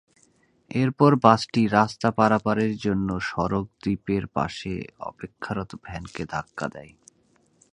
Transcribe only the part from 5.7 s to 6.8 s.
ভ্যানকে ধাক্কা